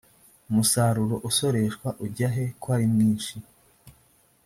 [0.49, 3.35] umusaruro usoreshwa ujyahe kwarimwinshi